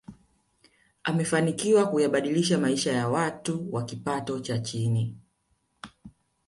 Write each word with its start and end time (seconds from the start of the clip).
amefanikiwa 1.03 1.87
kuyabadilisha 1.89 2.57
maisha 2.59 2.91
ya 2.93 3.07
watu 3.09 3.73
wa 3.73 3.83
kipato 3.85 4.39
cha 4.39 4.59
chini 4.59 5.17